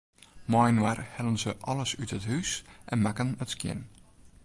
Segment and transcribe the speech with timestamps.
[0.51, 2.51] Mei-inoar hellen se alles út it hús
[2.93, 3.81] en makken it skjin.